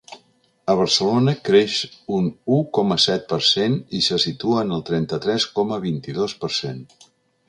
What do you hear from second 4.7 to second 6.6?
el trenta-tres coma vint-i-dos per